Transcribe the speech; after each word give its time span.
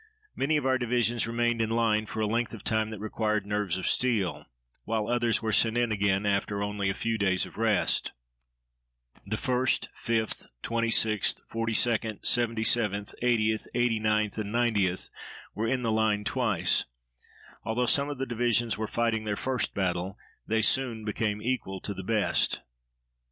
Many 0.35 0.57
of 0.57 0.65
our 0.65 0.79
divisions 0.79 1.27
remained 1.27 1.61
in 1.61 1.69
line 1.69 2.07
for 2.07 2.21
a 2.21 2.25
length 2.25 2.55
of 2.55 2.63
time 2.63 2.89
that 2.89 2.97
required 2.99 3.45
nerves 3.45 3.77
of 3.77 3.85
steel, 3.85 4.47
while 4.83 5.07
others 5.07 5.43
were 5.43 5.53
sent 5.53 5.77
in 5.77 5.91
again 5.91 6.25
after 6.25 6.63
only 6.63 6.89
a 6.89 6.95
few 6.95 7.19
days 7.19 7.45
of 7.45 7.55
rest. 7.55 8.11
The 9.27 9.35
1st, 9.35 9.89
5th, 10.03 10.47
26th, 10.63 11.39
42d, 11.53 12.21
77th, 12.23 13.13
80th, 13.21 13.67
89th, 13.75 14.37
and 14.39 14.51
90th 14.51 15.11
were 15.53 15.67
in 15.67 15.83
the 15.83 15.91
line 15.91 16.23
twice. 16.23 16.85
Although 17.63 17.85
some 17.85 18.09
of 18.09 18.17
the 18.17 18.25
divisions 18.25 18.79
were 18.79 18.87
fighting 18.87 19.25
their 19.25 19.35
first 19.35 19.75
battle, 19.75 20.17
they 20.47 20.63
soon 20.63 21.05
became 21.05 21.43
equal 21.43 21.79
to 21.79 21.93
the 21.93 22.01
best. 22.03 22.61